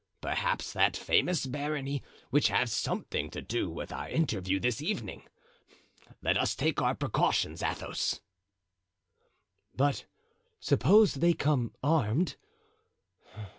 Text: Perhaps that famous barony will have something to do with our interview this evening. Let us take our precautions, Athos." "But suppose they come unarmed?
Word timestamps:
Perhaps 0.19 0.73
that 0.73 0.97
famous 0.97 1.45
barony 1.45 2.01
will 2.31 2.41
have 2.49 2.71
something 2.71 3.29
to 3.29 3.39
do 3.39 3.69
with 3.69 3.93
our 3.93 4.09
interview 4.09 4.59
this 4.59 4.81
evening. 4.81 5.27
Let 6.23 6.39
us 6.39 6.55
take 6.55 6.81
our 6.81 6.95
precautions, 6.95 7.61
Athos." 7.61 8.19
"But 9.75 10.05
suppose 10.59 11.13
they 11.13 11.35
come 11.35 11.75
unarmed? 11.83 12.35